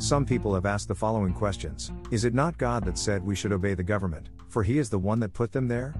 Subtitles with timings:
[0.00, 3.52] Some people have asked the following questions Is it not God that said we should
[3.52, 5.94] obey the government, for he is the one that put them there?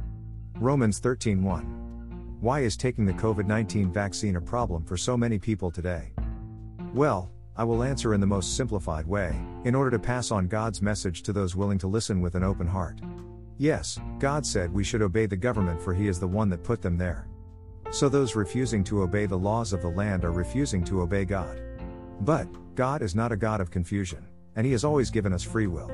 [0.58, 2.40] Romans 13:1.
[2.40, 6.14] Why is taking the COVID 19 vaccine a problem for so many people today?
[6.94, 10.80] Well, I will answer in the most simplified way, in order to pass on God's
[10.80, 13.02] message to those willing to listen with an open heart.
[13.58, 16.80] Yes, God said we should obey the government for he is the one that put
[16.80, 17.28] them there.
[17.90, 21.60] So those refusing to obey the laws of the land are refusing to obey God.
[22.22, 22.48] But,
[22.80, 24.26] God is not a God of confusion,
[24.56, 25.90] and He has always given us free will.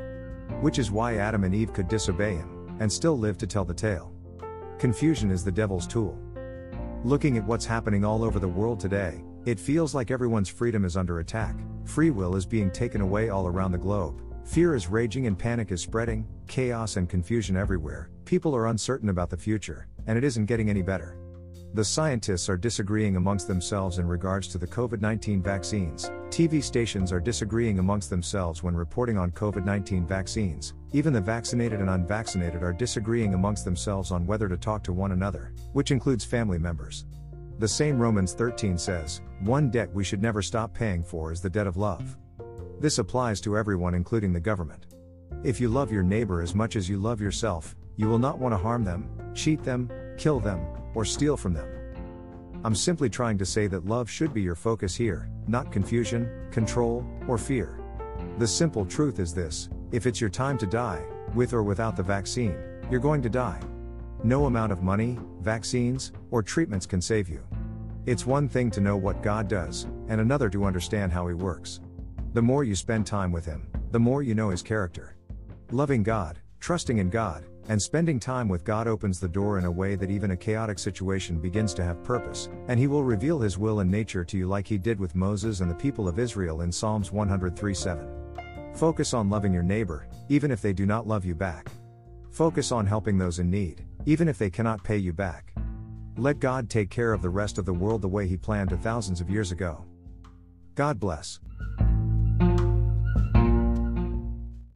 [0.61, 3.75] Which is why Adam and Eve could disobey Him, and still live to tell the
[3.75, 4.13] tale.
[4.79, 6.17] Confusion is the devil's tool.
[7.03, 10.97] Looking at what's happening all over the world today, it feels like everyone's freedom is
[10.97, 15.27] under attack, free will is being taken away all around the globe, fear is raging
[15.27, 20.17] and panic is spreading, chaos and confusion everywhere, people are uncertain about the future, and
[20.17, 21.19] it isn't getting any better.
[21.75, 26.13] The scientists are disagreeing amongst themselves in regards to the COVID 19 vaccines.
[26.31, 30.75] TV stations are disagreeing amongst themselves when reporting on COVID 19 vaccines.
[30.93, 35.13] Even the vaccinated and unvaccinated are disagreeing amongst themselves on whether to talk to one
[35.13, 37.07] another, which includes family members.
[37.59, 41.49] The same Romans 13 says, One debt we should never stop paying for is the
[41.49, 42.17] debt of love.
[42.81, 44.87] This applies to everyone, including the government.
[45.43, 48.53] If you love your neighbor as much as you love yourself, you will not want
[48.53, 50.61] to harm them, cheat them, kill them,
[50.95, 51.76] or steal from them.
[52.67, 57.07] I'm simply trying to say that love should be your focus here, not confusion, control,
[57.29, 57.79] or fear.
[58.39, 62.03] The simple truth is this if it's your time to die, with or without the
[62.03, 62.59] vaccine,
[62.91, 63.61] you're going to die.
[64.25, 67.41] No amount of money, vaccines, or treatments can save you.
[68.05, 71.79] It's one thing to know what God does, and another to understand how He works.
[72.33, 75.15] The more you spend time with Him, the more you know His character.
[75.71, 79.71] Loving God, trusting in God, and spending time with God opens the door in a
[79.71, 83.59] way that even a chaotic situation begins to have purpose, and He will reveal His
[83.59, 86.63] will and nature to you like He did with Moses and the people of Israel
[86.63, 88.09] in Psalms 103 7.
[88.75, 91.71] Focus on loving your neighbor, even if they do not love you back.
[92.31, 95.55] Focus on helping those in need, even if they cannot pay you back.
[96.19, 98.77] Let God take care of the rest of the world the way He planned to
[98.77, 99.85] thousands of years ago.
[100.75, 101.41] God bless.